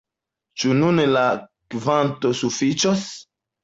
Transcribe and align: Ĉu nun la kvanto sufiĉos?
Ĉu 0.61 0.71
nun 0.79 1.03
la 1.13 1.27
kvanto 1.77 2.35
sufiĉos? 2.43 3.09